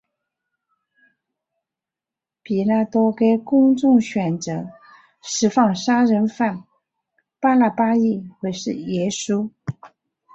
[2.41, 4.67] 比拉多给公众选择
[5.21, 6.63] 释放杀人犯
[7.39, 9.51] 巴辣巴抑或是耶稣。